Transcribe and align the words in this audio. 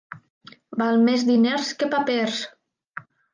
Val 0.81 0.97
més 1.09 1.25
diners 1.27 1.69
que 1.83 1.91
papers. 1.93 2.41